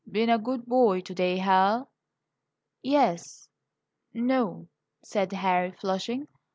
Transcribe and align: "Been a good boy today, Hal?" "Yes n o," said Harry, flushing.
"Been 0.11 0.31
a 0.31 0.39
good 0.39 0.65
boy 0.65 1.01
today, 1.01 1.37
Hal?" 1.37 1.91
"Yes 2.81 3.49
n 4.15 4.31
o," 4.31 4.67
said 5.03 5.31
Harry, 5.31 5.73
flushing. 5.73 6.27